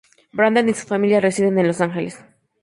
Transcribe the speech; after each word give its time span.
Brandt 0.31 0.67
y 0.67 0.73
su 0.73 0.87
familia 0.87 1.19
residen 1.19 1.59
en 1.59 1.67
Los 1.67 1.79
Ángeles. 1.79 2.19